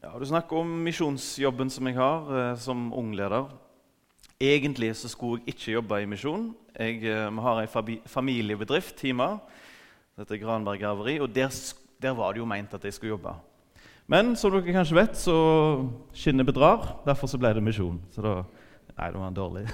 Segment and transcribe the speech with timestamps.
[0.00, 3.50] Ja, Du snakker om misjonsjobben som jeg har eh, som ungleder.
[4.40, 6.54] Egentlig så skulle jeg ikke jobbe i misjon.
[6.72, 9.38] Jeg, eh, har en familiebedrift, Tima,
[10.16, 11.52] dette er Granberg Graveri, og der,
[12.00, 13.34] der var det jo meint at jeg skulle jobbe.
[14.08, 15.36] Men som dere kanskje vet, så
[16.16, 17.02] skinnet bedrar.
[17.04, 18.00] Derfor så ble det misjon.
[18.10, 18.34] Så da
[18.96, 19.66] Nei, det var dårlig.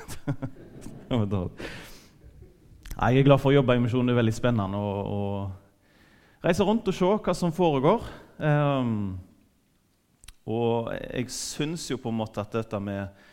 [1.09, 1.71] det var dårlig.
[2.97, 4.07] Nei, Jeg er glad for å jobbe i misjon.
[4.07, 5.23] Det er veldig spennende å, å
[6.43, 8.05] reise rundt og se hva som foregår.
[8.43, 9.17] Ehm,
[10.47, 13.25] og jeg syns jo på en måte at dette med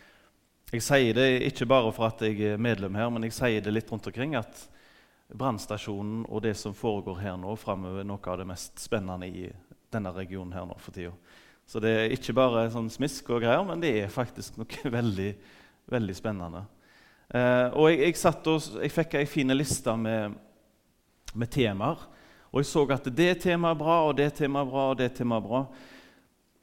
[0.74, 3.74] Jeg sier det ikke bare for at jeg er medlem her, men jeg sier det
[3.76, 4.64] litt rundt omkring at
[5.30, 9.46] brannstasjonen og det som foregår her nå, framover er noe av det mest spennende i
[9.94, 11.14] denne regionen her nå for tida.
[11.70, 15.30] Så det er ikke bare sånn smisk og greier, men det er faktisk noe veldig,
[15.94, 16.66] veldig spennende.
[17.30, 20.36] Eh, og jeg, jeg, satt og, jeg fikk ei fin liste med,
[21.34, 22.04] med temaer.
[22.54, 25.10] Og jeg så at det temaet er bra, og det temaet er bra, og det
[25.18, 25.64] temaet er bra.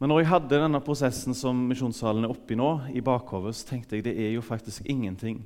[0.00, 3.98] Men når jeg hadde denne prosessen som misjonssalen er oppi nå, i bakhodet, så tenkte
[3.98, 5.42] jeg det er jo faktisk ingenting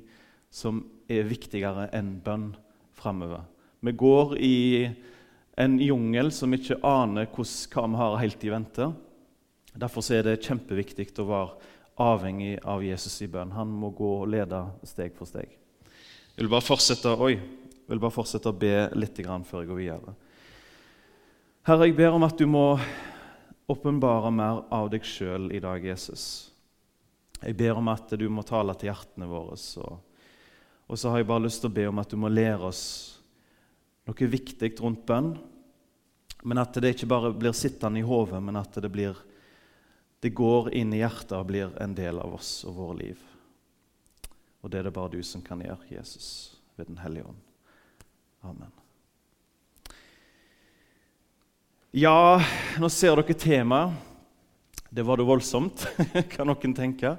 [0.47, 0.79] som
[1.11, 2.53] er viktigere enn bønn
[2.95, 3.43] framover.
[3.83, 4.55] Vi går i
[5.59, 8.87] en jungel som ikke aner hva vi har helt i vente.
[9.75, 11.73] Derfor er det kjempeviktig å være
[12.05, 13.51] avhengig av Jesus i bønn.
[13.55, 15.51] Han må gå og lede steg for steg.
[16.35, 19.81] Jeg vil bare fortsette, oi, jeg vil bare fortsette å be litt før jeg går
[19.81, 20.15] videre.
[21.67, 22.65] Herre, jeg ber om at du må
[23.67, 26.51] åpenbare mer av deg sjøl i dag, Jesus.
[27.41, 29.57] Jeg ber om at du må tale til hjertene våre.
[29.83, 29.99] Og,
[30.87, 32.85] og så har jeg bare lyst til å be om at du må lære oss
[34.05, 35.33] noe viktig rundt bønn.
[36.45, 39.17] Men at det ikke bare blir sittende i hodet, men at det, blir,
[40.21, 43.27] det går inn i hjertet og blir en del av oss og våre liv.
[44.61, 47.41] Og det er det bare du som kan gjøre, Jesus, ved Den hellige ånd.
[48.45, 48.84] Amen.
[51.95, 52.41] Ja,
[52.75, 53.93] nå ser dere temaet.
[54.91, 55.85] Det var det voldsomt,
[56.33, 57.13] kan noen tenke.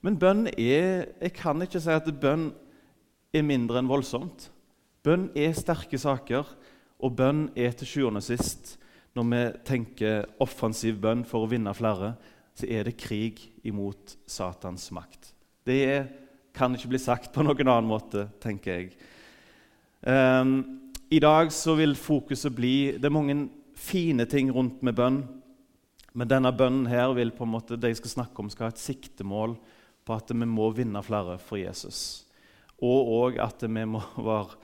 [0.00, 2.46] Men bønn er Jeg kan ikke si at bønn
[3.36, 4.46] er mindre enn voldsomt.
[5.04, 6.48] Bønn er sterke saker,
[6.96, 8.78] og bønn er til sjuende og sist
[9.12, 12.14] Når vi tenker offensiv bønn for å vinne flere,
[12.56, 15.34] så er det krig imot Satans makt.
[15.60, 16.08] Det er,
[16.56, 18.96] kan ikke bli sagt på noen annen måte, tenker jeg.
[20.00, 20.56] Um,
[21.12, 23.36] I dag så vil fokuset bli Det er mange
[23.76, 25.20] fine ting rundt med bønn.
[26.16, 28.74] Men denne bønnen her vil på en måte, det jeg skal snakke om, skal ha
[28.74, 29.58] et siktemål
[30.06, 32.24] på at vi må vinne flere for Jesus.
[32.80, 34.56] Og òg at vi må være,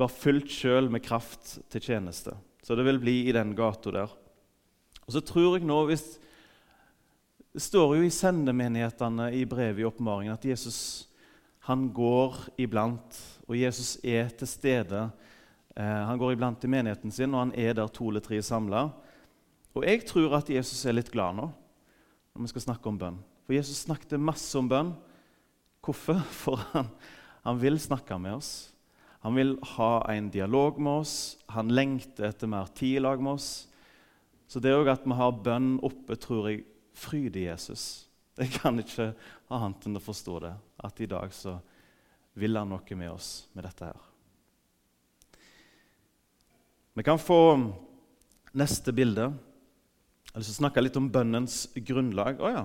[0.00, 2.36] være fylt sjøl med kraft til tjeneste.
[2.64, 4.14] Så det vil bli i den gata der.
[5.06, 6.18] Og så tror jeg nå, hvis
[7.48, 11.08] Det står jo i sendemenighetene i brevet i oppmaringen at Jesus
[11.66, 13.16] han går iblant,
[13.48, 15.00] og Jesus er til stede.
[15.78, 18.88] Eh, han går iblant til menigheten sin, og han er der to eller tre samla.
[19.78, 21.50] Og jeg tror at Jesus er litt glad nå
[22.34, 23.20] når vi skal snakke om bønn.
[23.46, 24.92] For Jesus snakket masse om bønn.
[25.82, 26.20] Hvorfor?
[26.42, 26.90] For han,
[27.46, 28.50] han vil snakke med oss.
[29.26, 31.14] Han vil ha en dialog med oss.
[31.54, 33.66] Han lengter etter mer tid i lag med oss.
[34.48, 36.62] Så det òg at vi har bønn oppe, tror jeg
[36.98, 38.06] fryder Jesus.
[38.38, 39.10] Jeg kan ikke
[39.50, 40.54] ha annet enn å forstå det.
[40.86, 41.58] At i dag så
[42.38, 44.07] vil han noe med oss med dette her.
[46.98, 47.70] Vi kan få
[48.58, 49.28] neste bilde.
[49.30, 52.40] Jeg har lyst til å snakke litt om bønnens grunnlag.
[52.42, 52.62] Å ja.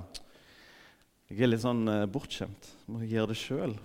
[1.30, 2.70] Jeg er litt sånn eh, bortskjemt.
[2.90, 3.76] Må gjøre det sjøl.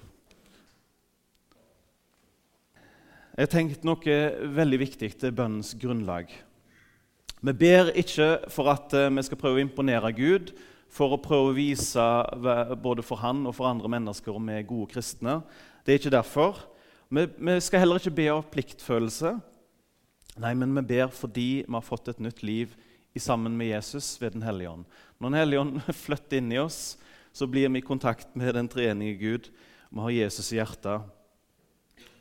[3.35, 4.17] Jeg har tenkt noe
[4.57, 6.33] veldig viktig til bønnens grunnlag.
[7.45, 10.55] Vi ber ikke for at eh, vi skal prøve å imponere Gud,
[10.89, 12.09] for å prøve å vise
[12.81, 15.43] både for han og for andre mennesker om vi er gode kristne.
[15.85, 16.65] Det er ikke derfor.
[17.13, 19.37] Vi skal heller ikke be av pliktfølelse.
[20.39, 22.77] Nei, men vi ber fordi vi har fått et nytt liv
[23.19, 24.85] sammen med Jesus ved Den hellige ånd.
[25.19, 26.99] Når Den hellige ånd flytter inn i oss,
[27.35, 29.49] så blir vi i kontakt med den treenige Gud.
[29.91, 31.03] Vi har Jesus i hjertet.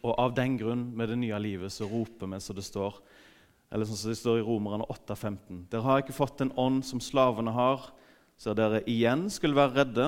[0.01, 2.97] Og av den grunn, med det nye livet, så roper vi, som det står
[3.67, 5.65] eller sånn som det står i Romerne 8,15.
[5.71, 7.89] Dere har ikke fått en ånd som slavene har,
[8.39, 10.07] så dere igjen skulle være redde.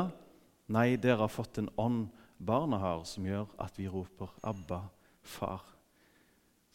[0.71, 2.07] Nei, dere har fått en ånd
[2.39, 4.87] barna har, som gjør at vi roper 'Abba,
[5.21, 5.78] far'.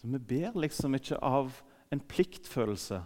[0.05, 2.99] Så Vi ber liksom ikke av en pliktfølelse.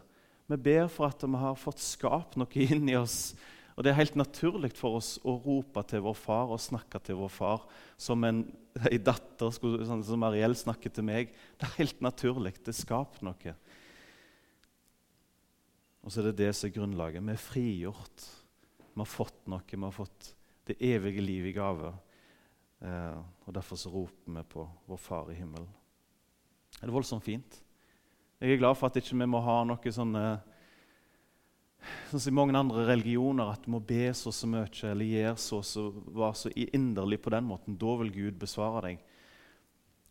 [0.51, 3.37] Vi ber for at vi har fått skapt noe inni oss.
[3.77, 7.21] Og Det er helt naturlig for oss å rope til vår far og snakke til
[7.21, 8.41] vår far som en,
[8.75, 11.31] en datter sånn som Ariel snakker til meg.
[11.55, 12.57] Det er helt naturlig.
[12.67, 13.55] Det skaper noe.
[16.03, 17.23] Og så er det det som er grunnlaget.
[17.23, 18.29] Vi er frigjort.
[18.83, 19.63] Vi har fått noe.
[19.71, 20.33] Vi har fått
[20.67, 21.95] det evige livet i gave.
[22.83, 25.78] Eh, og Derfor så roper vi på vår Far i himmelen.
[26.79, 27.59] Er det voldsomt fint?
[28.39, 30.25] Jeg er glad for at ikke vi må ha noe sånne
[32.11, 35.37] sånn som i mange andre religioner, at du må be så så mye eller gjøre
[35.43, 37.79] så så, være så inderlig på den måten.
[37.79, 39.03] Da vil Gud besvare deg.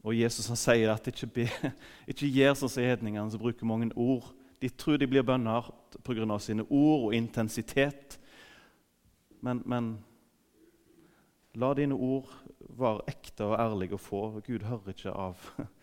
[0.07, 1.47] Og Jesus han sier at ikke, be,
[2.11, 4.29] ikke gjør sånn som hedningene som bruker mange ord.
[4.61, 5.67] De tror de blir bønner
[6.03, 6.39] pga.
[6.39, 8.19] sine ord og intensitet.
[9.41, 9.97] Men, men,
[11.53, 12.29] la dine ord
[12.77, 14.21] være ekte og ærlige å få.
[14.45, 15.49] Gud hører ikke av.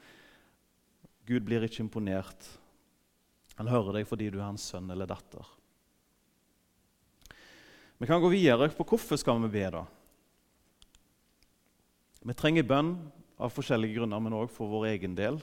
[1.24, 2.48] Gud blir ikke imponert.
[3.58, 5.46] Han hører deg fordi du er hans sønn eller datter.
[7.98, 9.64] Vi kan gå videre på hvorfor skal vi be.
[9.70, 9.84] da?
[12.24, 12.96] Vi trenger bønn
[13.38, 15.38] av forskjellige grunner, men òg for vår egen del.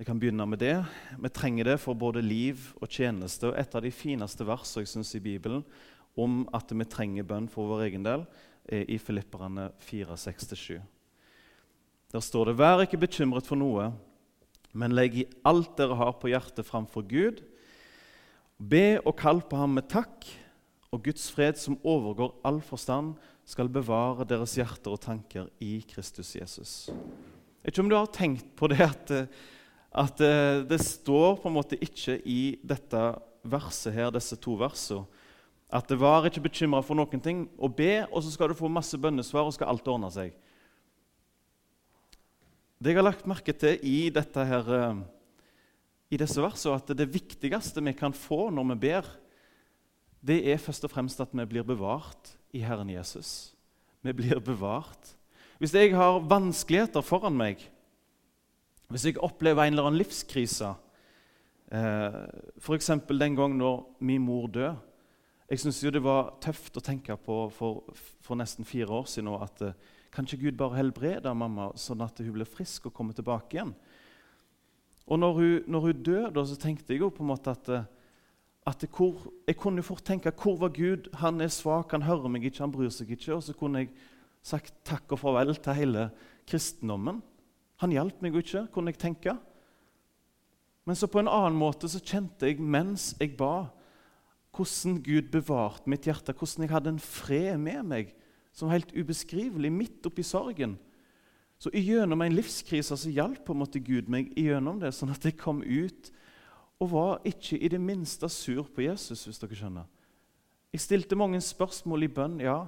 [0.00, 0.76] Vi kan begynne med det.
[1.18, 3.50] Vi trenger det for både liv og tjeneste.
[3.50, 5.64] og Et av de fineste versene jeg synes, i Bibelen
[6.18, 8.24] om at vi trenger bønn for vår egen del,
[8.66, 10.80] er i Filipperne 4,6-7.
[12.12, 13.92] Der står det.: Vær ikke bekymret for noe,
[14.72, 17.42] men legg i alt dere har på hjertet framfor Gud.
[18.58, 20.28] Be og kall på ham med takk,
[20.90, 23.14] og Guds fred, som overgår all forstand,
[23.46, 26.72] skal bevare deres hjerter og tanker i Kristus Jesus.
[26.90, 29.12] Jeg vet ikke om du har tenkt på det at,
[29.90, 33.00] at eh, det står på en måte ikke i dette
[33.42, 35.06] verset her, disse to versene
[35.70, 37.44] at det var ikke bekymra for noen ting.
[37.58, 40.34] Å be, og så skal du få masse bønnesvar, og skal alt ordne seg.
[42.80, 45.00] Det jeg har lagt merke til i, her, eh,
[46.10, 49.10] i disse versene, at det viktigste vi kan få når vi ber,
[50.20, 53.52] det er først og fremst at vi blir bevart i Herren Jesus.
[54.00, 55.14] Vi blir bevart.
[55.58, 57.60] Hvis jeg har vanskeligheter foran meg,
[58.88, 60.72] hvis jeg opplever en eller annen livskrise,
[61.70, 62.22] eh,
[62.58, 62.90] f.eks.
[63.08, 64.78] den gang når min mor døde
[65.50, 67.88] jeg syns det var tøft å tenke på for,
[68.22, 69.72] for nesten fire år siden at uh,
[70.10, 73.74] kan ikke Gud bare helbrede mamma, sånn at hun blir frisk og kommer tilbake igjen?
[75.10, 77.88] Og når hun, når hun døde, så tenkte jeg jo på en måte at, eh,
[78.66, 81.08] at hvor, Jeg kunne jo fort tenke hvor var Gud?
[81.14, 83.34] Han er svak, han hører meg ikke, han bryr seg ikke.
[83.34, 83.90] Og så kunne jeg
[84.42, 86.10] sagt takk og farvel til hele
[86.46, 87.22] kristendommen.
[87.82, 89.36] Han hjalp meg jo ikke, kunne jeg tenke.
[90.86, 93.70] Men så på en annen måte så kjente jeg mens jeg ba,
[94.54, 98.14] hvordan Gud bevarte mitt hjerte, hvordan jeg hadde en fred med meg
[98.52, 100.76] som helt ubeskrivelig midt oppi sorgen.
[101.60, 105.24] Så Gjennom en livskrise så hjalp på en måte Gud meg gjennom det, sånn at
[105.24, 106.10] jeg kom ut
[106.80, 109.26] og var ikke i det minste sur på Jesus.
[109.26, 109.88] hvis dere skjønner.
[110.72, 112.62] Jeg stilte mange spørsmål i bønn, ja,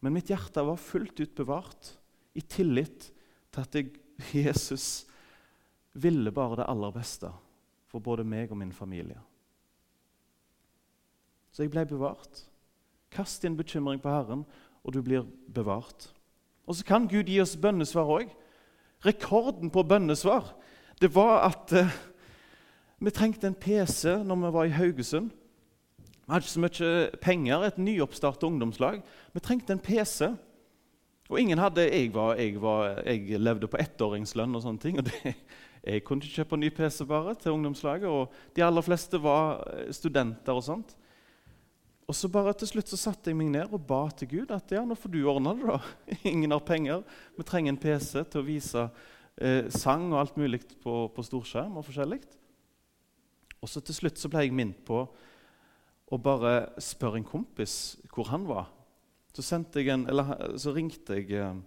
[0.00, 1.92] men mitt hjerte var fullt ut bevart
[2.34, 3.10] i tillit
[3.52, 3.92] til at jeg,
[4.34, 5.06] Jesus
[5.92, 7.30] ville bare det aller beste
[7.86, 9.20] for både meg og min familie.
[11.52, 12.42] Så jeg ble bevart.
[13.12, 14.42] Kast din bekymring på Herren,
[14.86, 16.12] og du blir bevart.
[16.66, 18.30] Og så kan Gud gi oss bønnesvar òg.
[19.06, 20.54] Rekorden på bønnesvar
[21.02, 21.96] det var at eh,
[23.02, 25.28] vi trengte en PC når vi var i Haugesund.
[26.26, 29.02] Vi hadde ikke så mye penger, et nyoppstartet ungdomslag.
[29.34, 30.32] Vi trengte en PC.
[31.28, 34.98] Og ingen hadde, jeg, var, jeg, var, jeg levde på ettåringslønn og sånne ting.
[35.02, 35.34] og det,
[35.86, 38.08] Jeg kunne ikke kjøpe en ny PC bare til ungdomslaget.
[38.08, 40.96] Og de aller fleste var eh, studenter og sånt.
[42.06, 44.70] Og så bare til slutt så satte jeg meg ned og ba til Gud at
[44.70, 45.66] ja, nå får du ordne det.
[45.66, 45.78] da.
[46.32, 47.02] Ingen har penger.
[47.34, 48.84] Vi trenger en PC til å vise
[49.42, 51.80] eh, sang og alt mulig på, på storskjerm.
[51.80, 52.20] og forskjellig.
[53.58, 55.00] Og så til slutt så ble jeg minnet på
[56.06, 58.70] å bare spørre en kompis hvor han var.
[59.34, 60.30] Så, en, eller,
[60.62, 61.58] så ringte jeg eh,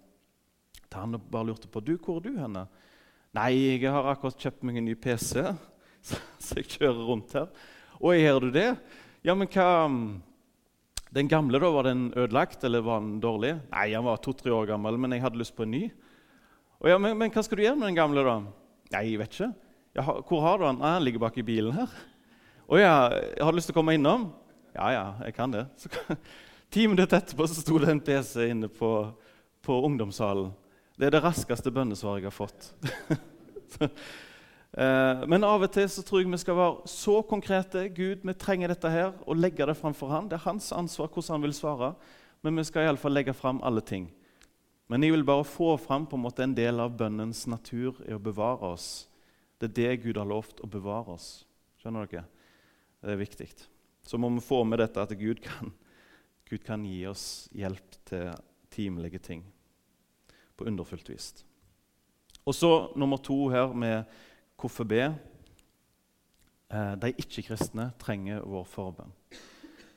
[0.88, 2.64] til han og bare lurte på du, hvor er du henne?
[3.36, 5.44] Nei, jeg har akkurat kjøpt meg en ny PC,
[6.08, 7.52] så, jeg kjører rundt her.
[8.00, 8.70] Og gjør du det?
[9.22, 9.68] Ja, men hva
[11.14, 13.56] den gamle, da, var den ødelagt, eller var den dårlig?
[13.72, 15.88] Nei, han var to-tre år gammel, men jeg hadde lyst på en ny.
[16.86, 18.36] Ja, men, men, hva skal du gjøre med den gamle, da?
[18.94, 19.50] Nei, jeg vet ikke.
[19.98, 20.78] Ja, hvor har du den?
[20.78, 21.96] Nei, han ligger bak i bilen her.
[22.70, 24.28] Å ja, jeg har lyst til å komme innom?
[24.76, 25.64] Ja, ja, jeg kan det.
[25.82, 25.90] Så,
[26.72, 28.92] ti minutter etterpå så sto det en PC inne på,
[29.66, 30.52] på ungdomssalen.
[30.94, 32.70] Det er det raskeste bønnesvaret jeg har fått.
[34.72, 37.88] Eh, men av og til så tror jeg vi skal være så konkrete.
[37.94, 40.30] Gud, vi trenger dette her, og legge det framfor han.
[40.30, 41.92] Det er hans ansvar hvordan han vil svare,
[42.46, 44.08] men vi skal iallfall legge fram alle ting.
[44.90, 48.14] Men jeg vil bare få fram på en måte en del av bønnens natur i
[48.14, 49.06] å bevare oss.
[49.60, 51.44] Det er det Gud har lovt å bevare oss.
[51.78, 52.24] Skjønner dere?
[53.00, 53.46] Det er viktig.
[54.02, 55.70] Så må vi få med dette at Gud kan,
[56.48, 58.32] Gud kan gi oss hjelp til
[58.72, 59.44] timelige ting
[60.58, 61.30] på underfullt vis.
[62.42, 64.10] Og så nummer to her med
[64.60, 65.04] Hvorfor be?
[66.68, 69.14] Eh, de ikke-kristne trenger vår forbønn.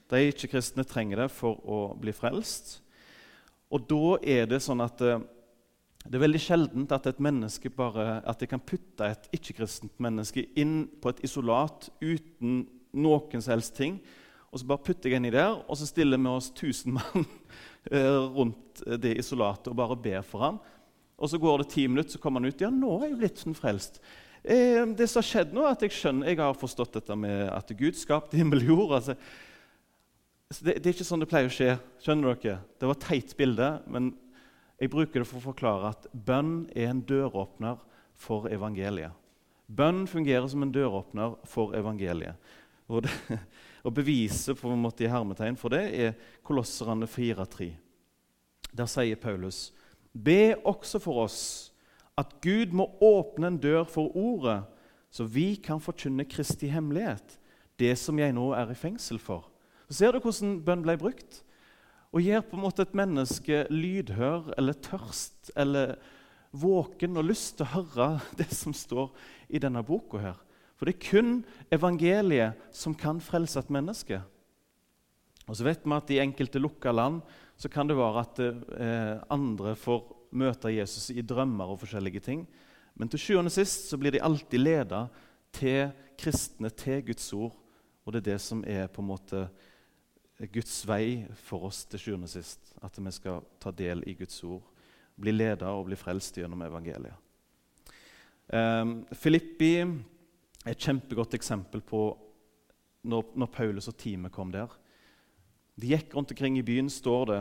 [0.08, 2.78] De ikke-kristne trenger det for å bli frelst.
[3.74, 5.20] Og da er det sånn at eh,
[6.04, 10.46] det er veldig sjeldent at et menneske bare, at de kan putte et ikke-kristent menneske
[10.60, 12.64] inn på et isolat uten
[12.96, 14.00] noen som helst ting.
[14.54, 17.28] Og så bare putter jeg inni der, og så stiller vi oss 1000 mann
[17.92, 20.64] eh, rundt det isolatet og bare ber for han.
[21.20, 22.62] Og så går det ti minutter, så kommer han ut.
[22.64, 24.00] Ja, nå er jeg blitt frelst.
[24.44, 27.48] Eh, det som har skjedd nå, er at jeg skjønner, jeg har forstått dette med
[27.48, 28.96] at Gud skapte himmel og jord.
[29.00, 29.16] altså
[30.60, 31.78] det, det, er ikke sånn det pleier å skje.
[32.04, 32.60] skjønner dere?
[32.78, 34.12] Det var et teit bilde, men
[34.82, 37.80] jeg bruker det for å forklare at bønn er en døråpner
[38.20, 39.16] for evangeliet.
[39.72, 42.36] Bønn fungerer som en døråpner for evangeliet.
[42.92, 43.14] Og, det,
[43.88, 47.72] og beviset på en måte i hermetegn for det er Kolosserne 4.3.
[48.76, 49.70] Der sier Paulus.:
[50.12, 51.73] Be også for oss
[52.20, 54.62] at Gud må åpne en dør for ordet,
[55.14, 57.38] så vi kan forkynne Kristi hemmelighet,
[57.80, 59.50] det som jeg nå er i fengsel for.
[59.88, 61.42] Så Ser du hvordan bønn ble brukt?
[62.14, 65.96] Og gir på en måte et menneske lydhør eller tørst eller
[66.54, 69.10] våken og lyst til å høre det som står
[69.50, 70.22] i denne boka.
[70.22, 70.38] her.
[70.78, 71.34] For det er kun
[71.74, 74.22] evangeliet som kan frelse et menneske.
[75.48, 77.22] Og så vet vi at I enkelte lukka land
[77.58, 82.46] så kan det være at eh, andre får møte Jesus i drømmer og forskjellige ting.
[82.94, 85.06] Men til sjuende og sist så blir de alltid leda
[85.54, 87.56] til kristne, til Guds ord.
[88.04, 89.48] Og det er det som er på en måte
[90.54, 92.74] Guds vei for oss til sjuende og sist.
[92.84, 94.64] At vi skal ta del i Guds ord,
[95.16, 97.16] bli leda og bli frelst gjennom evangeliet.
[98.54, 102.02] Um, Filippi er et kjempegodt eksempel på
[103.08, 104.72] når, når Paulus og teamet kom der.
[105.80, 107.40] De gikk rundt omkring i byen, står det,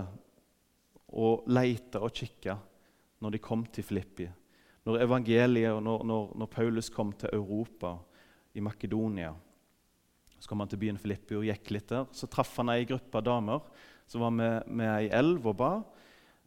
[1.12, 2.56] og leita og kikka
[3.22, 4.26] når de kom til Filippi.
[4.82, 7.96] Når evangeliet og når, når, når Paulus kom til Europa,
[8.52, 9.32] i Makedonia,
[10.38, 12.08] så kom han til byen Filippi og gikk litt der.
[12.12, 13.62] Så traff han ei gruppe damer
[14.10, 15.72] som var med, med ei elv og ba.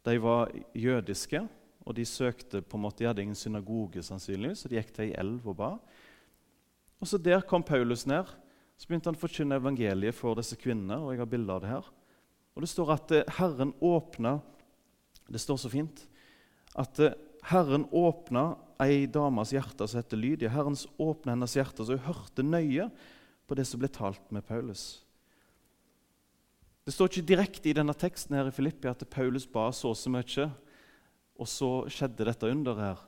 [0.06, 1.40] De var jødiske,
[1.86, 5.08] og de søkte på en måte, de hadde ingen synagoge, sannsynligvis, så de gikk til
[5.08, 5.70] ei elv og ba.
[7.00, 8.26] Og så Der kom Paulus ned.
[8.76, 10.98] Så begynte han å forkynne evangeliet for disse kvinnene.
[11.00, 11.86] og jeg har bilder av det her.
[12.54, 14.40] Og Det står at eh, Herren åpna
[15.26, 16.06] Det står så fint
[16.76, 17.16] at eh,
[17.46, 20.52] Herren åpna ei damas hjerte som heter Lydia.
[20.52, 22.90] Herren åpna hennes hjerte, så hun hørte nøye
[23.46, 25.00] på det som ble talt med Paulus.
[26.86, 30.10] Det står ikke direkte i denne teksten her i Filippi at Paulus ba så så
[30.12, 30.50] mye,
[31.36, 33.00] og så skjedde dette under her.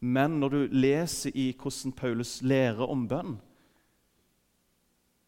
[0.00, 3.36] Men når du leser i hvordan Paulus lærer om bønn,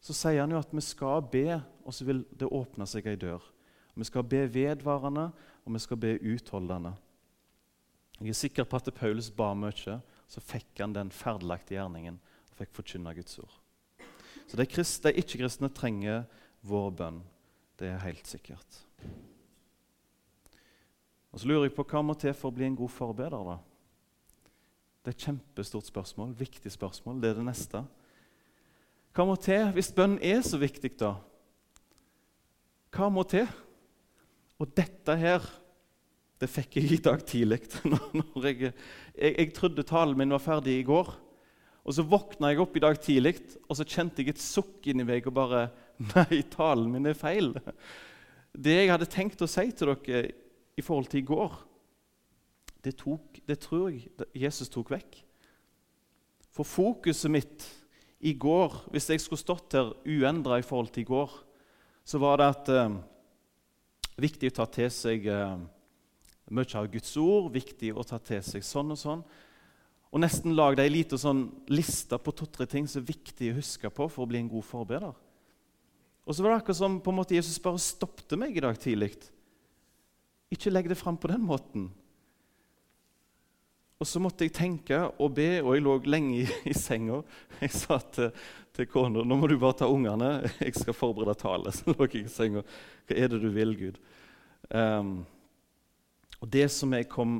[0.03, 3.15] så sier han jo at vi skal be, og så vil det åpne seg ei
[3.19, 3.43] dør.
[3.95, 5.29] Vi skal be vedvarende,
[5.63, 6.91] og vi skal be utholdende.
[8.23, 9.97] Jeg er sikker på at Paulus ba mye,
[10.31, 13.57] så fikk han den ferdelagte gjerningen og fikk forkynne Guds ord.
[14.47, 16.23] Så de, de ikke-kristne trenger
[16.63, 17.17] vår bønn.
[17.75, 18.79] Det er helt sikkert.
[21.33, 23.43] Og Så lurer jeg på hva må til for å bli en god forbeder.
[23.43, 23.57] da?
[25.03, 26.31] Det er et kjempestort spørsmål.
[26.39, 27.19] Viktig spørsmål.
[27.19, 27.81] Det er det neste.
[29.13, 31.17] Hva må til hvis bønn er så viktig, da?
[32.93, 33.49] Hva må til?
[34.61, 35.43] Og dette her
[36.41, 37.61] det fikk jeg i dag tidlig.
[38.43, 38.73] Jeg,
[39.13, 41.11] jeg, jeg, trodde talen min var ferdig i går.
[41.83, 43.35] Og Så våkna jeg opp i dag tidlig
[43.67, 45.65] og så kjente jeg et sukk inni meg og bare
[45.99, 47.51] Nei, talen min er feil.
[48.51, 50.31] Det jeg hadde tenkt å si til dere
[50.73, 51.53] i forhold til i går,
[52.83, 54.09] det, tok, det tror jeg
[54.41, 55.19] Jesus tok vekk.
[56.53, 57.67] For fokuset mitt
[58.25, 61.37] i går, hvis jeg skulle stått her uendra i forhold til i går,
[62.03, 62.97] så var det at eh,
[64.23, 65.55] viktig å ta til seg eh,
[66.53, 69.25] mye av Guds ord, viktig å ta til seg sånn og sånn.
[70.13, 73.89] Og nesten lagd ei lita sånn liste på to-tre ting som er viktig å huske
[73.89, 75.15] på for å bli en god forbeder.
[76.23, 78.77] Og så var det akkurat som på en måte Jesus bare stoppet meg i dag
[78.79, 79.15] tidlig.
[80.53, 81.89] Ikke legg det fram på den måten.
[84.03, 87.21] Og så måtte jeg tenke og be, og jeg lå lenge i, i senga.
[87.63, 88.33] Jeg sa til,
[88.75, 91.71] til kona nå må du bare ta ungene, jeg skal forberede tale.
[91.75, 92.65] Så lå jeg i senga.
[93.07, 94.01] Hva er det du vil, Gud?
[94.69, 95.21] Um,
[96.43, 97.37] og det som jeg kom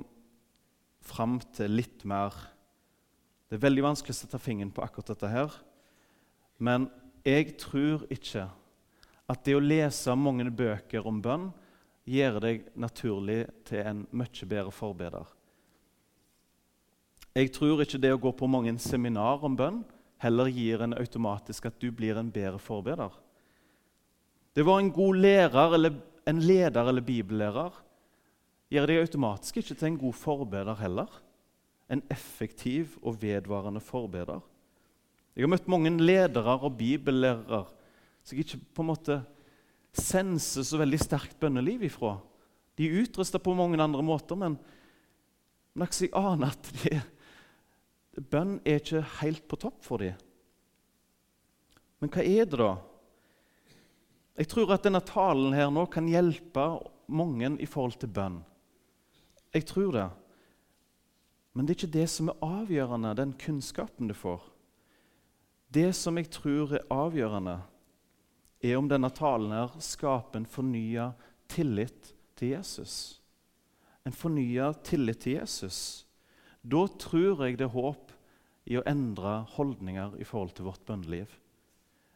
[1.04, 2.32] fram til litt mer
[3.52, 5.52] Det er veldig vanskelig å sette fingeren på akkurat dette her.
[6.58, 6.88] Men
[7.22, 8.48] jeg tror ikke
[9.30, 11.52] at det å lese mange bøker om bønn
[12.10, 15.28] gjør deg naturlig til en mye bedre forbeder.
[17.38, 19.84] Jeg tror ikke det å gå på mange seminar om bønn
[20.24, 23.14] heller gir en automatisk at du blir en bedre forbeder.
[24.58, 27.84] Det var en god lærer eller en leder eller bibellærer
[28.74, 31.22] gjør deg automatisk ikke til en god forbeder heller.
[31.92, 34.42] En effektiv og vedvarende forbeder.
[35.34, 37.64] Jeg har møtt mange ledere og bibellærere
[38.24, 39.18] som jeg ikke på en måte
[39.94, 42.16] senser så veldig sterkt bønneliv ifra.
[42.80, 44.56] De er utrusta på mange andre måter, men,
[45.76, 47.02] men jeg aner at de,
[48.32, 50.18] bønn er ikke helt på topp for dem.
[52.02, 52.72] Men hva er det, da?
[54.40, 56.66] Jeg tror at denne talen her nå kan hjelpe
[57.14, 58.40] mange i forhold til bønn.
[59.54, 60.08] Jeg tror det.
[61.54, 64.42] Men det er ikke det som er avgjørende, den kunnskapen du får.
[65.74, 67.60] Det som jeg tror er avgjørende,
[68.64, 71.12] er om denne talen her skaper en fornya
[71.52, 73.20] tillit til Jesus.
[74.08, 76.06] En fornya tillit til Jesus.
[76.64, 78.14] Da tror jeg det er håp
[78.72, 81.28] i å endre holdninger i forhold til vårt bønneliv.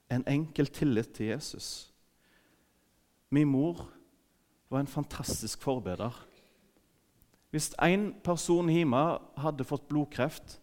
[0.09, 1.91] En enkel tillit til Jesus.
[3.29, 3.83] Min mor
[4.71, 6.15] var en fantastisk forbeder.
[7.53, 9.01] Hvis en person hjemme
[9.39, 10.57] hadde fått blodkreft,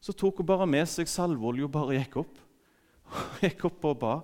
[0.00, 2.42] så tok hun bare med seg salveolje og bare gikk opp.
[3.10, 4.16] Hun gikk opp og ba.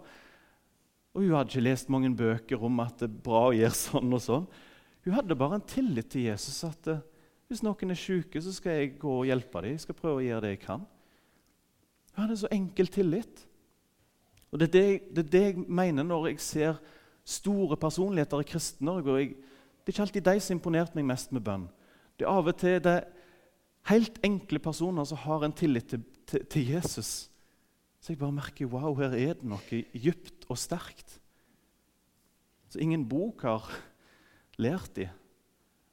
[1.13, 4.15] Og Hun hadde ikke lest mange bøker om at det er bra å gjøre sånn
[4.15, 4.47] og sånn.
[5.03, 6.63] Hun hadde bare en tillit til Jesus.
[6.65, 7.03] at uh,
[7.51, 9.75] Hvis noen er syke, så skal jeg gå og hjelpe dem.
[9.75, 10.85] Jeg skal prøve å gjøre det jeg kan.
[12.13, 13.47] Hun hadde så enkel tillit.
[14.53, 14.87] Og Det er det,
[15.17, 16.81] det, er det jeg mener når jeg ser
[17.25, 19.33] store personligheter i Kristen-Norge.
[19.83, 21.67] Det er ikke alltid de som imponerte meg mest med bønn.
[22.17, 22.99] Det er av og til det
[23.91, 27.11] helt enkle personer som har en tillit til, til, til Jesus.
[28.03, 31.19] Så jeg bare merker wow, her er det noe dypt og sterkt.
[32.71, 33.67] Så ingen bok har
[34.63, 35.11] lært dem.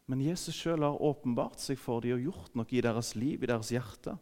[0.10, 3.50] Men Jesus sjøl har åpenbart seg for dem og gjort noe i deres liv, i
[3.50, 4.16] deres hjerte.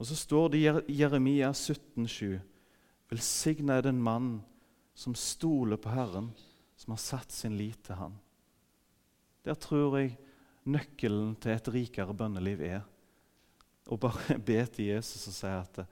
[0.00, 2.38] Og så står det i Jeremia 17,7.:
[3.10, 4.38] Velsigna er den mann
[4.94, 6.30] som stoler på Herren,
[6.76, 8.16] som har satt sin lit til Han.
[9.44, 10.16] Der tror jeg
[10.64, 12.82] nøkkelen til et rikere bønneliv er
[13.90, 15.84] å bare be til Jesus og si at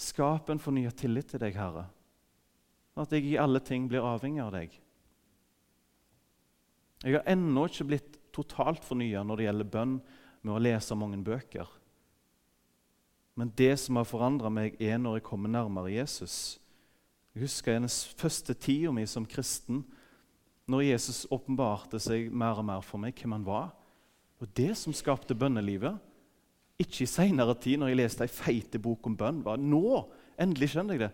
[0.00, 1.82] Skap en fornya tillit til deg, Herre.
[2.96, 4.72] At jeg i alle ting blir avhengig av deg.
[7.04, 9.98] Jeg har ennå ikke blitt totalt fornya når det gjelder bønn
[10.40, 11.68] med å lese mange bøker.
[13.36, 16.56] Men det som har forandra meg, er når jeg kommer nærmere Jesus.
[17.34, 19.84] Jeg husker den første tida mi som kristen,
[20.70, 23.70] når Jesus åpenbarte seg mer og mer for meg hvem han var.
[24.40, 25.98] Og det som skapte bønnelivet,
[26.80, 30.06] ikke i seinere tid, når jeg leste ei feit bok om bønn, var nå
[30.40, 31.10] endelig skjønner jeg det.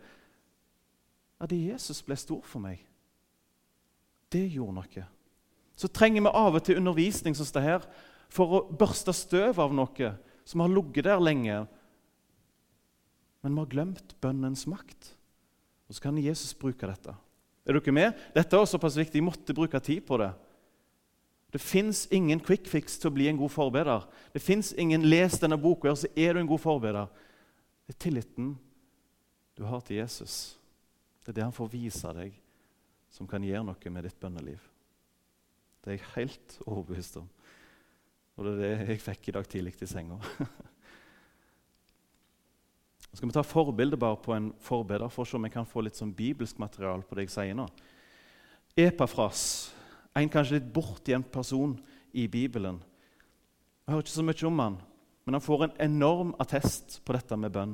[1.43, 2.85] At Jesus ble stor for meg.
[4.33, 5.07] Det gjorde noe.
[5.77, 7.88] Så trenger vi av og til undervisning som det her,
[8.33, 10.14] for å børste støv av noe
[10.47, 11.59] som har ligget der lenge.
[13.43, 15.16] Men vi har glemt bønnens makt.
[15.87, 17.14] Og så kan Jesus bruke dette.
[17.66, 18.27] Er dere med?
[18.35, 19.18] Dette er såpass viktig.
[19.18, 20.33] Jeg måtte bruke tid på det.
[21.55, 24.07] Det fins ingen quick fix til å bli en god forbeder.
[24.35, 27.09] Det fins ingen 'les denne boka, så er du en god forbeder'.
[27.87, 28.59] Det er tilliten
[29.57, 30.59] du har til Jesus.
[31.25, 32.35] Det er det han får vise deg,
[33.11, 34.61] som kan gjøre noe med ditt bønneliv.
[35.83, 37.29] Det er jeg helt overbevist om.
[38.37, 40.18] Og det er det jeg fikk i dag tidlig i senga.
[43.17, 45.81] Skal vi ta forbilde bare på en forbeder for å se om jeg kan få
[45.87, 47.65] litt sånn bibelsk material på det jeg sier nå.
[48.77, 49.71] Epafras,
[50.13, 51.73] en kanskje litt bortgjemt person
[52.13, 52.77] i Bibelen.
[53.87, 54.77] Jeg hører ikke så mye om han,
[55.25, 57.73] men han får en enorm attest på dette med bønn.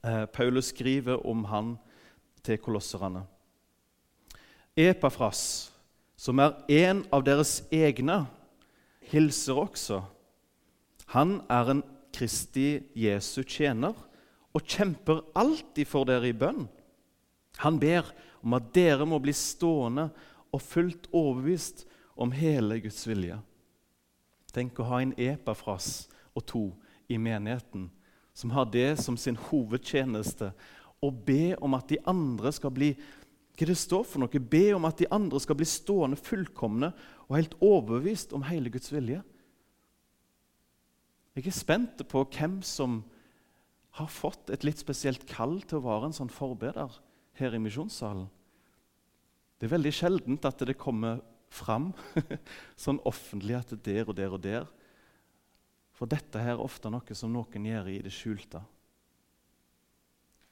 [0.00, 1.74] Eh, Paulus skriver om han
[2.40, 3.26] til kolosserne.
[4.80, 5.42] Epafras,
[6.16, 8.22] som er en av deres egne,
[9.12, 10.00] hilser også.
[11.12, 14.05] Han er en Kristi Jesu tjener
[14.56, 16.64] og kjemper alltid for dere i bønn.
[17.60, 18.08] Han ber
[18.40, 20.08] om at dere må bli stående
[20.54, 21.84] og fullt overbevist
[22.16, 23.36] om hele Guds vilje.
[24.56, 26.64] Tenk å ha en epafras og to
[27.12, 27.90] i menigheten
[28.36, 30.50] som har det som sin hovedtjeneste.
[31.00, 32.90] Å be om at de andre skal bli
[33.56, 34.40] hva det står for noe?
[34.52, 36.90] Be om at de andre skal bli stående fullkomne
[37.24, 39.22] og helt overbevist om hele Guds vilje.
[41.36, 43.00] Jeg er spent på hvem som
[43.96, 46.98] har fått et litt spesielt kall til å være en sånn forbeder
[47.40, 48.26] her i misjonssalen.
[49.56, 51.92] Det er veldig sjeldent at det kommer fram
[52.84, 54.66] sånn offentlig at det er der og der og der.
[55.96, 58.60] For dette her er ofte noe som noen gjør i det skjulte.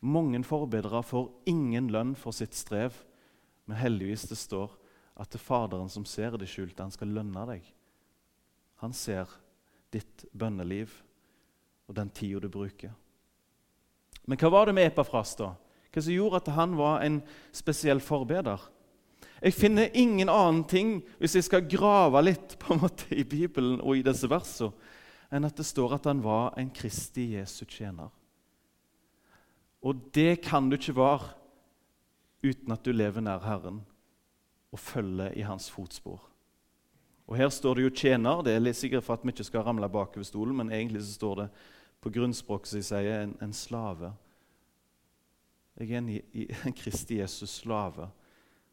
[0.04, 2.96] Mange forbedere får ingen lønn for sitt strev,
[3.68, 4.72] men heldigvis det står
[5.20, 7.64] at det er Faderen som ser det skjulte, han skal lønne deg.
[8.82, 9.30] Han ser
[9.94, 10.92] ditt bønneliv
[11.88, 12.92] og den tida du bruker.
[14.24, 15.52] Men hva var det med Epafras, da?
[15.92, 17.20] Hva som gjorde at han var en
[17.54, 18.62] spesiell forbeder?
[19.44, 23.80] Jeg finner ingen annen ting hvis jeg skal grave litt på en måte i Bibelen
[23.82, 24.72] og i disse versene,
[25.34, 28.12] enn at det står at han var en Kristi Jesu tjener.
[29.84, 31.34] Og det kan du ikke være
[32.44, 33.82] uten at du lever nær Herren
[34.72, 36.22] og følger i hans fotspor.
[37.28, 38.44] Og Her står det jo 'tjener'.
[38.44, 41.34] Det er sikkert for at vi ikke skal ramle bakover stolen, men egentlig så står
[41.34, 41.48] det
[42.04, 44.10] på grunnspråket som sier en, en, slave.
[45.80, 46.10] Jeg er en,
[46.68, 48.10] en Kristi Jesus slave.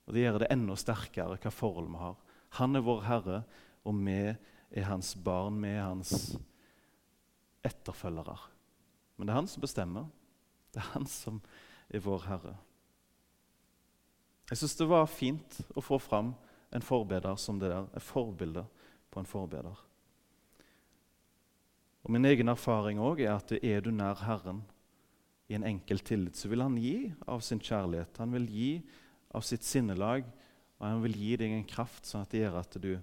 [0.03, 2.17] Og Det gjør det enda sterkere hva forhold vi har.
[2.59, 3.37] Han er vår Herre,
[3.87, 5.61] og vi er hans barn.
[5.63, 6.11] Vi er hans
[7.63, 8.35] etterfølgere.
[9.15, 10.09] Men det er han som bestemmer.
[10.75, 11.39] Det er han som
[11.87, 12.57] er vår Herre.
[14.51, 16.33] Jeg syns det var fint å få fram
[16.75, 17.87] en forbeder som det der.
[17.95, 18.65] Et forbilde
[19.07, 19.79] på en forbeder.
[22.03, 24.63] Og Min egen erfaring også er at er du nær Herren
[25.49, 28.17] i en enkel tillit, så vil Han gi av sin kjærlighet.
[28.17, 28.71] Han vil gi
[29.35, 30.25] av sitt sinnelag,
[30.79, 32.93] og han vil gi deg en kraft sånn at det gjør at du,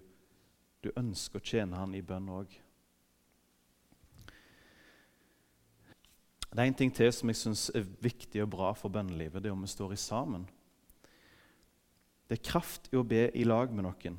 [0.82, 2.56] du ønsker å tjene Han i bønn òg.
[6.48, 9.42] Det er en ting til som jeg syns er viktig og bra for bønnelivet.
[9.42, 10.46] Det er om vi står i sammen.
[12.28, 14.16] Det er kraft i å be i lag med noen.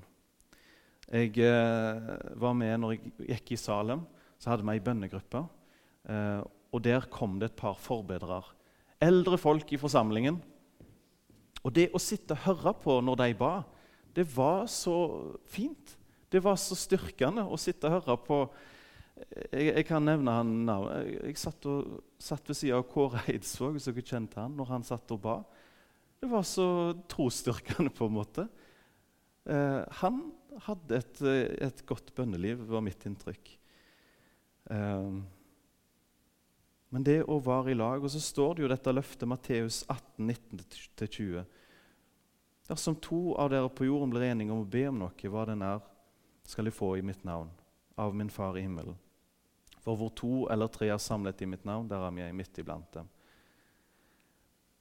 [1.10, 4.06] Jeg eh, var med når jeg gikk i Salem.
[4.40, 5.44] Så hadde vi ei bønnegruppe.
[6.10, 8.56] Eh, og Der kom det et par forbedrere.
[9.02, 10.40] Eldre folk i forsamlingen.
[11.64, 13.54] Og det å sitte og høre på når de ba,
[14.16, 14.96] det var så
[15.50, 15.96] fint.
[16.32, 18.42] Det var så styrkende å sitte og høre på
[19.52, 20.52] Jeg, jeg kan nevne han.
[20.70, 24.70] Jeg, jeg satt, og, satt ved siden av Kåre Eidsvåg, hvis dere kjente han, når
[24.72, 25.34] han satt og ba.
[26.20, 26.68] Det var så
[27.12, 28.48] trosstyrkende, på en måte.
[29.44, 30.22] Eh, han
[30.64, 31.22] hadde et,
[31.68, 33.59] et, godt bønneliv, var mitt inntrykk.
[34.70, 35.20] Eh,
[36.90, 40.30] men det å være i lag Og så står det jo dette løftet, Matteus 18,
[40.30, 41.46] 19-20.
[42.70, 45.64] Dersom to av dere på jorden blir enige om å be om noe, hva den
[45.66, 45.82] er,
[46.46, 47.50] skal de få i mitt navn,
[47.98, 48.98] av min Far i himmelen.
[49.82, 52.92] For hvor to eller tre er samlet i mitt navn, der er jeg midt iblant
[52.94, 53.10] dem.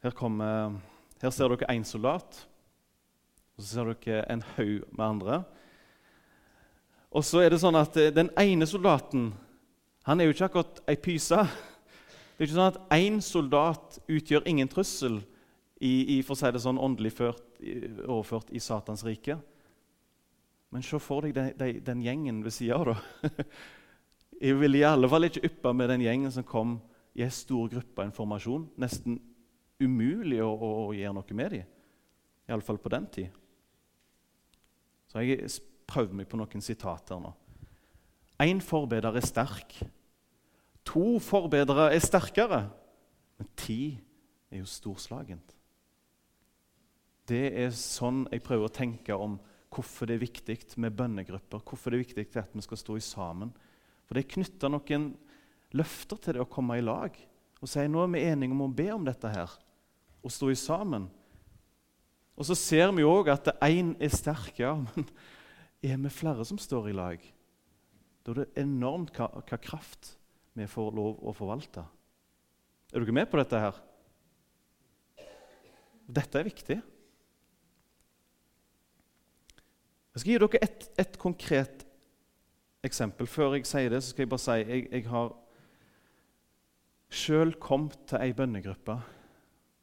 [0.04, 0.76] Her, kommer,
[1.22, 2.42] her ser dere én soldat,
[3.56, 5.40] og så ser dere en haug med andre.
[7.08, 9.30] Og så er det sånn at eh, Den ene soldaten
[10.08, 11.36] han er jo ikke akkurat ei pyse.
[11.36, 15.18] Det er ikke sånn at én soldat utgjør ingen trussel
[15.84, 17.44] i, i for å si det sånn, åndelig ført,
[18.06, 19.36] overført i Satans rike.
[20.72, 23.02] Men se for deg den, de, den gjengen ved sida av.
[24.38, 26.76] Jeg ville i alle fall ikke yppe med den gjengen som kom
[27.18, 28.68] i en stor gruppe informasjon.
[28.78, 29.18] Nesten
[29.82, 31.68] umulig å, å, å gjøre noe med dem.
[32.48, 33.34] Iallfall på den tid.
[35.08, 35.48] Så jeg
[35.88, 37.32] prøvd meg på noen sitater nå.
[38.44, 39.80] Én forbeder er sterk.
[40.88, 42.62] To forbedrere er sterkere,
[43.38, 43.98] men ti
[44.50, 45.54] er jo storslagent.
[47.28, 49.36] Det er sånn jeg prøver å tenke om
[49.68, 51.60] hvorfor det er viktig med bønnegrupper.
[51.60, 53.50] Hvorfor det er viktig at vi skal stå i sammen.
[54.08, 55.10] For det er knytta noen
[55.76, 57.12] løfter til det å komme i lag
[57.58, 59.50] og si nå er vi enige om å be om dette her,
[60.22, 61.08] og stå i sammen.
[62.38, 65.08] Og så ser vi òg at én er sterk, ja, men
[65.82, 67.24] er vi flere som står i lag?
[68.22, 70.14] Da er det enormt hva, hva kraft
[70.56, 71.84] vi får lov å forvalte.
[72.92, 73.82] Er dere med på dette her?
[76.08, 76.78] Dette er viktig.
[80.14, 81.84] Jeg skal gi dere et, et konkret
[82.86, 83.28] eksempel.
[83.28, 85.34] Før jeg sier det, så skal jeg bare si jeg, jeg har
[87.08, 88.98] sjøl kommet til ei bønnegruppe.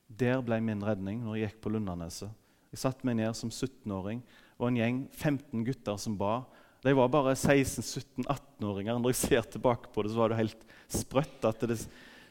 [0.10, 2.34] Der ble min redning når jeg gikk på Lundaneset.
[2.74, 4.20] Jeg satte meg ned som 17-åring
[4.58, 6.42] og en gjeng 15 gutter som ba.
[6.86, 9.00] De var bare 16-17-18-åringer.
[9.02, 11.80] Når jeg ser tilbake på det, så var det helt sprøtt at det,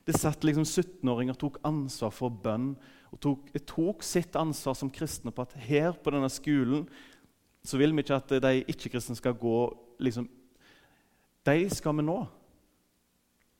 [0.06, 2.76] det satt liksom 17-åringer tok ansvar for bønn.
[3.10, 6.86] og tok, tok, sitt ansvar som kristne på at her på denne skolen
[7.64, 9.58] så vil vi ikke at de ikke-kristne skal gå
[10.02, 10.28] liksom,
[11.44, 12.18] De skal vi nå.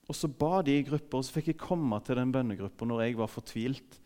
[0.05, 3.03] Og så ba de i grupper, og så fikk jeg komme til den bønnegruppa når
[3.07, 3.99] jeg var fortvilt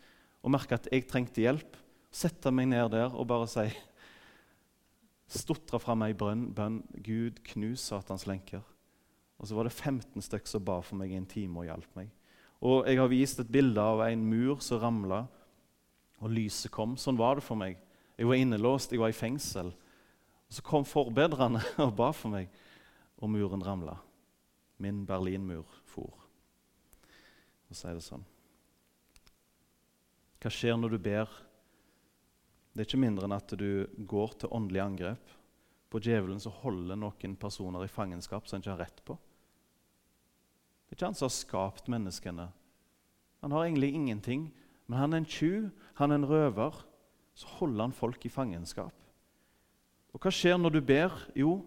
[0.43, 1.77] og merka at jeg trengte hjelp.
[2.15, 3.67] Sette meg ned der og bare si
[5.29, 6.49] stotra fram ei bønn.
[7.05, 8.65] Gud, knus Satans lenker.
[9.39, 11.99] Og så var det 15 stykker som ba for meg i en time og hjalp
[11.99, 12.09] meg.
[12.65, 15.27] Og jeg har vist et bilde av en mur som ramla,
[16.19, 16.97] og lyset kom.
[16.99, 17.79] Sånn var det for meg.
[18.19, 19.71] Jeg var innelåst, jeg var i fengsel.
[20.49, 22.51] Og Så kom forbedrerne og ba for meg,
[23.23, 23.95] og muren ramla.
[24.83, 26.11] Min Berlinmur for.
[27.69, 28.25] Og så er det sånn.
[30.39, 31.31] Hva skjer når du ber
[32.79, 35.31] det er ikke mindre enn at du går til åndelig angrep
[35.91, 39.17] på djevelen som holder noen personer i fangenskap som han ikke har rett på.
[40.87, 42.47] Det er ikke han som har skapt menneskene.
[43.43, 44.47] Han har egentlig ingenting,
[44.87, 45.67] men han er en tjuv,
[45.99, 46.79] han er en røver.
[47.35, 48.95] Så holder han folk i fangenskap.
[50.15, 51.19] Og Hva skjer når du ber?
[51.35, 51.59] Jo,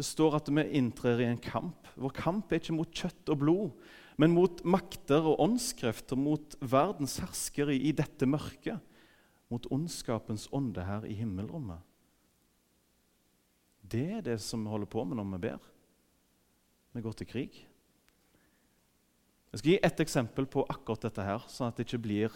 [0.00, 1.92] det står at vi inntrer i en kamp.
[2.00, 7.20] Vår kamp er ikke mot kjøtt og blod, men mot makter og åndskrefter, mot verdens
[7.20, 8.80] herskere i dette mørket
[9.48, 11.80] mot ondskapens ånde her i himmelrommet.
[13.88, 15.68] Det er det som vi holder på med når vi ber.
[16.92, 17.62] Vi går til krig.
[19.48, 22.34] Jeg skal gi ett eksempel på akkurat dette, her, sånn at det ikke blir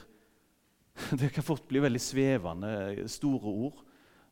[1.21, 2.73] Det kan fort bli veldig svevende,
[3.09, 3.79] store ord.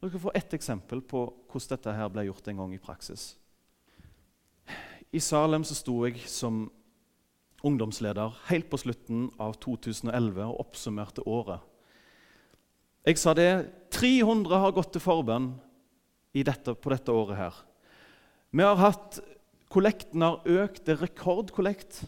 [0.00, 3.30] Dere skal få ett eksempel på hvordan dette her ble gjort en gang i praksis.
[5.12, 6.68] I Salem så sto jeg som
[7.66, 11.64] ungdomsleder helt på slutten av 2011 og oppsummerte året.
[13.06, 13.50] Jeg sa det
[13.96, 15.52] 300 har gått til forbønn
[16.36, 17.60] dette, på dette året her.
[18.50, 19.20] Vi har hatt
[19.70, 20.82] Kollekten har økt.
[20.82, 22.00] Det er rekordkollekt.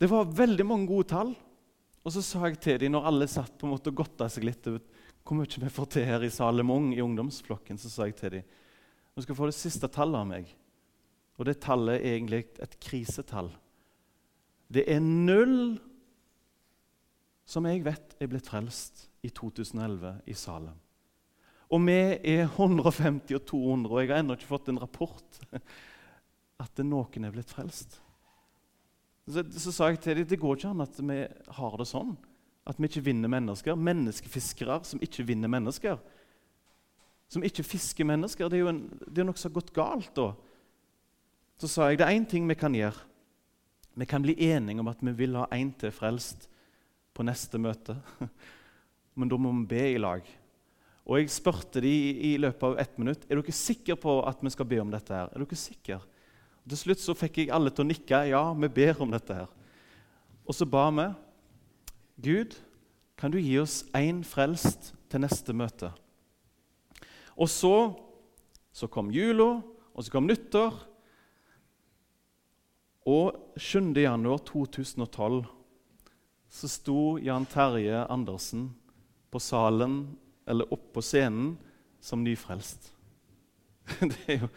[0.00, 1.34] Det var veldig mange gode tall.
[2.00, 4.46] Og så sa jeg til dem, når alle satt på en måte og godta seg
[4.48, 4.80] litt over
[5.26, 8.54] hvor mye vi får til her i Salemong, i ungdomsflokken, så sa jeg til dem
[9.16, 10.48] nå skal få det siste tallet av meg.
[11.40, 13.48] Og det tallet er egentlig et krisetall.
[14.68, 15.78] Det er null
[17.46, 20.74] som jeg vet er blitt frelst i 2011 i Salem.
[21.66, 25.40] Og vi er 150 og 200, og jeg har ennå ikke fått en rapport
[26.64, 27.98] at noen er blitt frelst.
[29.26, 31.22] Så, så sa jeg til dem det går ikke an at vi
[31.58, 32.14] har det sånn.
[32.66, 33.78] At vi ikke vinner mennesker.
[33.78, 35.98] Menneskefiskere som ikke vinner mennesker.
[37.30, 38.50] Som ikke fisker mennesker.
[38.50, 40.30] Det er jo en, det er noe som har gått galt da.
[41.62, 43.06] Så sa jeg det er én ting vi kan gjøre.
[43.96, 46.50] Vi kan bli enige om at vi vil ha én til frelst
[47.16, 47.96] på neste møte.
[49.16, 50.26] Men da må vi be i lag.
[51.06, 51.94] Og jeg spurte de
[52.32, 55.14] i løpet av ett minutt er dere sikre på at vi skal be om dette.
[55.14, 55.30] her?
[55.30, 56.00] Er dere sikre?
[56.64, 58.24] Og til slutt så fikk jeg alle til å nikke.
[58.32, 59.34] Ja, vi ber om dette.
[59.34, 59.48] her.
[60.46, 61.06] Og så ba vi
[62.26, 62.56] Gud,
[63.16, 65.92] kan du gi oss én frelst til neste møte?
[67.36, 67.92] Og så,
[68.72, 69.60] så kom jula,
[69.94, 70.74] og så kom nyttår.
[73.06, 73.92] Og 7.
[73.94, 75.44] januar 2012
[76.56, 78.70] så sto Jan Terje Andersen
[79.30, 80.16] på salen
[80.48, 81.56] eller opp på scenen
[82.00, 82.92] som nyfrelst.
[84.00, 84.48] Det er jo,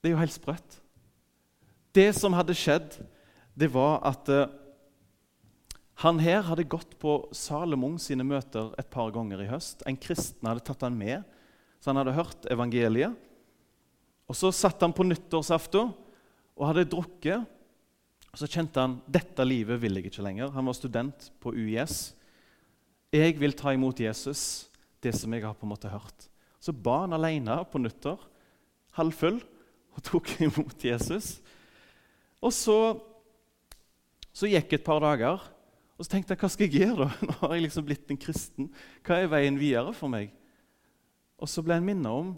[0.00, 0.78] det er jo helt sprøtt.
[1.94, 2.96] Det som hadde skjedd,
[3.58, 4.50] det var at uh,
[6.02, 9.82] han her hadde gått på Salomon sine møter et par ganger i høst.
[9.86, 11.22] En kristen hadde tatt han med,
[11.78, 13.14] så han hadde hørt evangeliet.
[14.30, 15.90] Og Så satt han på nyttårsaften
[16.58, 17.46] og hadde drukket.
[18.38, 20.52] Og Så kjente han dette livet vil jeg ikke lenger.
[20.54, 22.12] Han var student på UiS.
[23.10, 24.68] Jeg vil ta imot Jesus,
[25.02, 26.28] det som jeg har på en måte hørt.
[26.62, 28.22] Så ba han alene på nyttår,
[28.94, 29.40] halvfull,
[29.90, 31.40] og tok imot Jesus.
[32.38, 32.78] Og så,
[34.30, 35.42] så gikk et par dager,
[35.98, 37.10] og så tenkte jeg hva skal jeg gjøre da?
[37.26, 38.70] Nå har jeg liksom blitt en kristen.
[39.02, 40.30] Hva er veien videre for meg?
[41.42, 42.36] Og så ble han minnet om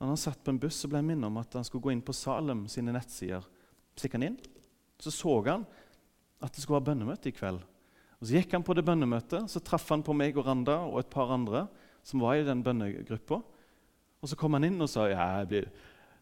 [0.00, 1.92] når han satt på en buss, så ble han minnet om at han skulle gå
[1.92, 3.44] inn på Salem sine nettsider.
[3.92, 4.44] Så gikk han inn,
[5.00, 5.66] så så han
[6.42, 7.60] at det skulle være bønnemøte i kveld.
[8.20, 11.00] Og Så gikk han på det bønnemøtet, så traff han på meg og Randa og
[11.00, 11.66] et par andre
[12.06, 13.40] som var i den bønnegruppa.
[14.22, 15.66] Og så kom han inn og sa ja, jeg blir,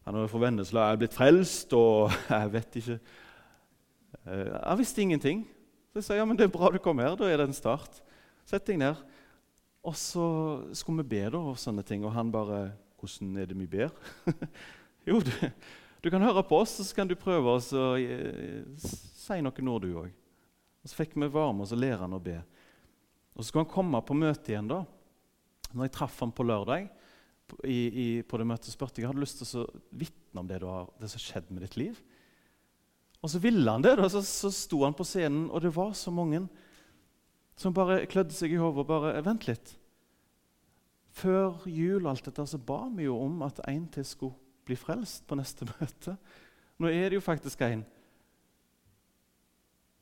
[0.05, 2.99] han er fra Vennesla, jeg er blitt frelst, og jeg vet ikke
[4.25, 5.45] eh, Jeg visste ingenting.
[5.93, 7.57] Så jeg sa ja, men det er bra du kom her, da er det en
[7.57, 8.01] start.
[8.49, 8.99] Sett deg ned.
[9.85, 10.27] Og så
[10.75, 12.73] skulle vi be da, og sånne ting, og han bare
[13.05, 13.91] Hvordan er det vi ber?
[15.09, 15.33] jo, du,
[16.05, 19.97] du, kan høre på oss, så kan du prøve oss å si noen ord, du
[20.03, 20.11] òg.
[20.85, 22.37] Og Så fikk vi varme, og og lære han å be.
[23.35, 24.69] Og Så skulle han komme på møte igjen.
[24.69, 24.85] da.
[25.73, 26.91] Når jeg traff ham på lørdag,
[27.65, 30.89] i, i, på det møtet, spurte jeg hadde lyst til å vitne om det, har,
[31.01, 31.99] det som skjedde med ditt liv.
[33.25, 33.97] Og så ville han det.
[33.97, 36.45] da, Så, så sto han på scenen, og det var så mange
[37.57, 39.77] som bare klødde seg i hodet og bare Vent litt.
[41.15, 44.77] Før jul og alt dette, så ba vi jo om at en til skulle bli
[44.79, 46.17] frelst på neste møte.
[46.81, 47.85] Nå er det jo faktisk en.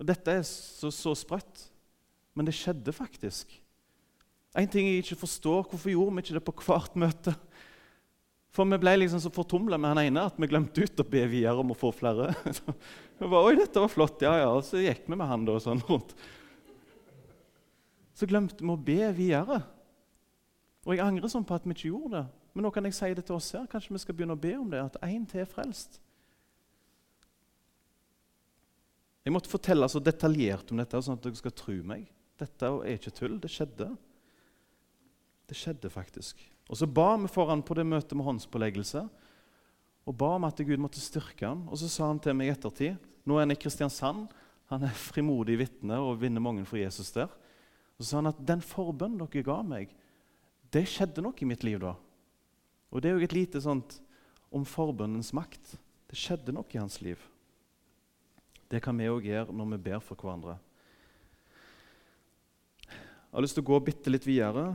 [0.00, 1.68] Og Dette er så, så sprøtt,
[2.34, 3.52] men det skjedde faktisk.
[4.58, 7.34] En ting jeg ikke forstår, Hvorfor gjorde vi ikke det på hvert møte?
[8.52, 11.22] For vi ble liksom så fortumla med han ene at vi glemte ut å be
[11.30, 12.34] videre om å få flere.
[12.52, 14.48] Så bare, Oi, dette var flott, ja, ja.
[14.52, 16.12] Og så gikk vi med han da, sånn rundt.
[18.18, 19.62] Så glemte vi å be videre.
[20.82, 22.41] Og jeg angrer sånn på at vi ikke gjorde det.
[22.52, 23.68] Men nå kan jeg si det til oss her.
[23.70, 26.00] Kanskje vi skal begynne å be om det, at én til er frelst.
[29.22, 32.08] Jeg måtte fortelle så detaljert om dette, sånn at dere skal tro meg.
[32.42, 33.38] Dette er ikke tull.
[33.40, 33.88] Det skjedde.
[35.48, 36.42] Det skjedde faktisk.
[36.68, 39.06] Og Så ba vi foran på det møtet med håndspåleggelse
[40.02, 41.66] og ba om at Gud måtte styrke ham.
[41.70, 44.26] Og så sa han til meg i ettertid Nå er han i Kristiansand.
[44.72, 47.30] Han er frimodig vitne og vinner mange for Jesus der.
[47.94, 49.92] Og så sa han at den forbønnen dere ga meg,
[50.72, 51.92] det skjedde noe i mitt liv da.
[52.92, 53.96] Og det er jo et lite sånt
[54.52, 55.76] om forbønnens makt.
[56.12, 57.20] Det skjedde noe i hans liv.
[58.68, 60.58] Det kan vi òg gjøre når vi ber for hverandre.
[62.84, 64.74] Jeg har lyst til å gå bitte litt videre.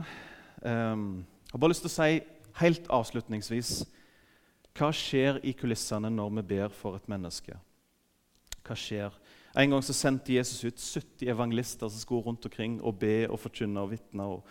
[0.62, 2.18] Um, jeg har bare lyst til å si
[2.58, 3.72] helt avslutningsvis
[4.78, 7.54] hva skjer i kulissene når vi ber for et menneske?
[8.66, 9.14] Hva skjer?
[9.58, 13.40] En gang så sendte Jesus ut 70 evangelister som skulle rundt omkring og be og
[13.42, 14.44] forkynne og vitne og,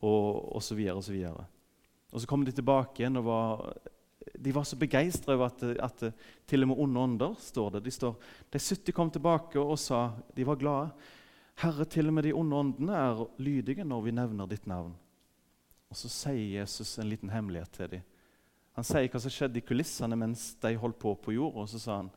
[0.00, 1.44] og, og så videre og så videre.
[2.16, 3.64] Og så kom de tilbake igjen og var,
[4.40, 6.04] de var så begeistra over at, at,
[6.48, 7.82] til og med onde ånder står det.
[7.84, 8.14] De, står,
[8.48, 10.94] de 70 kom tilbake og sa de var glade.
[11.60, 14.94] Herre, til og med de onde åndene er lydige når vi nevner ditt navn.
[15.92, 18.08] Og så sier Jesus en liten hemmelighet til dem.
[18.80, 21.66] Han sier hva som skjedde i kulissene mens de holdt på på jorda.
[21.66, 22.10] Og så sa han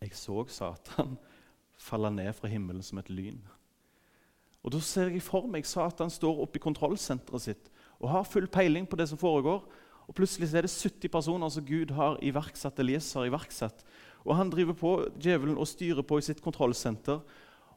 [0.00, 1.18] Jeg så Satan
[1.76, 3.44] falle ned fra himmelen som et lyn.
[4.64, 7.73] Og Da ser jeg for meg Satan står oppe i kontrollsenteret sitt
[8.04, 9.64] og har full peiling på det som foregår.
[10.04, 13.84] Og Plutselig er det 70 personer som Gud har iverksatt, eller har iverksatt.
[14.24, 17.22] Og Han driver på, djevelen og styrer på i sitt kontrollsenter.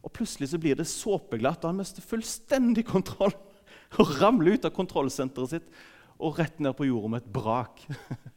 [0.03, 3.35] Og Plutselig så blir det såpeglatt, og han mister fullstendig kontroll.
[4.01, 5.67] Og ramler ut av kontrollsenteret sitt
[6.19, 7.83] og rett ned på jorda med et brak.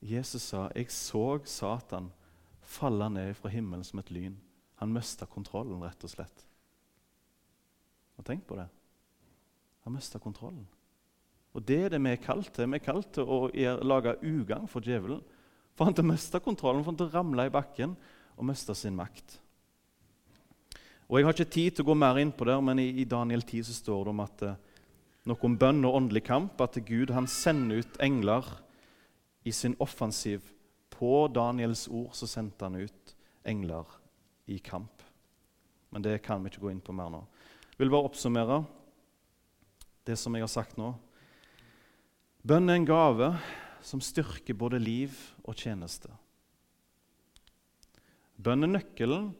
[0.00, 2.10] Jesus sa, 'Jeg så Satan
[2.62, 4.40] falle ned fra himmelen som et lyn'.
[4.76, 6.46] Han mista kontrollen, rett og slett.
[8.18, 8.66] Og Tenk på det.
[9.86, 10.66] Han mista kontrollen.
[11.54, 12.68] Og Det er det vi er kalt til.
[12.68, 13.46] Vi er kalt til å
[13.86, 15.22] lage ugagn for djevelen.
[15.76, 17.94] For han til å miste kontrollen, for han til å ramle i bakken
[18.36, 19.38] og miste sin makt.
[21.06, 23.42] Og Jeg har ikke tid til å gå mer inn på det, men i, Daniel
[23.42, 24.56] 10 så står det om at uh,
[25.30, 28.48] noe om bønn og åndelig kamp, at Gud han sender ut engler
[29.46, 30.42] i sin offensiv.
[30.90, 33.14] På Daniels ord så sendte han ut
[33.46, 33.86] engler
[34.50, 35.04] i kamp.
[35.94, 37.22] Men det kan vi ikke gå inn på mer nå.
[37.70, 38.64] Jeg vil bare oppsummere
[40.06, 40.92] det som jeg har sagt nå.
[42.46, 43.32] Bønn er en gave
[43.86, 46.10] som styrker både liv og tjeneste.
[48.36, 49.32] Bønn er nøkkelen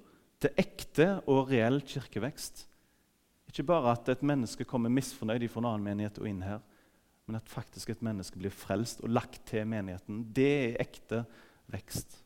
[0.42, 2.64] til ekte og reell kirkevekst.
[3.50, 6.62] Ikke bare at et menneske kommer misfornøyd fra en annen menighet og inn her,
[7.26, 10.24] men at faktisk et menneske blir frelst og lagt til menigheten.
[10.35, 11.24] Det er ekte
[11.72, 12.22] vekst.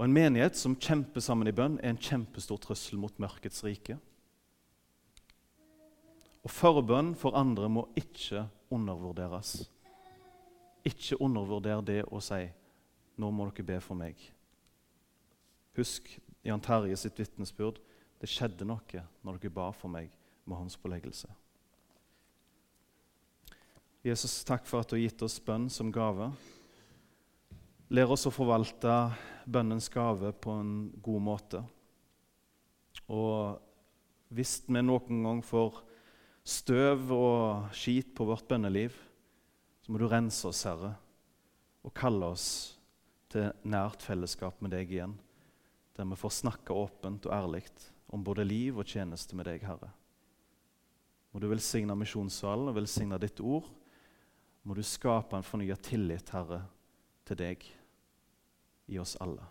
[0.00, 3.98] Og En menighet som kjemper sammen i bønn, er en kjempestor trussel mot mørkets rike.
[6.44, 9.70] Og forbønn for andre må ikke undervurderes.
[10.84, 12.48] Ikke undervurder det å si
[13.16, 14.30] 'Nå må dere be for meg'.
[15.76, 17.78] Husk Jan Terje sitt vitnesbyrd.
[18.20, 20.10] Det skjedde noe når dere ba for meg
[20.46, 21.28] med hans påleggelse.
[24.04, 26.30] Jesus, takk for at du har gitt oss bønn som gave.
[27.90, 29.12] Lær oss å forvalte
[29.44, 31.60] bønnens gave på en god måte.
[33.12, 33.60] Og
[34.32, 35.82] hvis vi noen gang får
[36.50, 38.96] støv og skit på vårt bønneliv,
[39.80, 40.94] så må du rense oss, Herre,
[41.86, 42.48] og kalle oss
[43.30, 45.14] til nært fellesskap med deg igjen,
[45.96, 47.64] der vi får snakke åpent og ærlig
[48.10, 49.92] om både liv og tjeneste med deg, Herre.
[51.30, 53.68] Må du velsigne misjonssalen og velsigne ditt ord.
[54.66, 56.64] Må du skape en fornya tillit, Herre,
[57.28, 57.66] til deg
[58.90, 59.46] i oss alle.